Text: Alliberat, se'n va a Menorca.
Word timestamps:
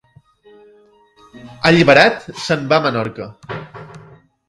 Alliberat, 1.71 2.27
se'n 2.47 2.67
va 2.73 2.83
a 2.83 2.87
Menorca. 2.89 3.33